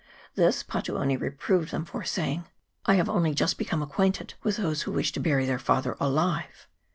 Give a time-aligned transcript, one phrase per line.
[0.33, 2.47] This Patuone reproved them for, saying
[2.87, 6.67] 'I have only just become acquainted with those who wish to bury their father alive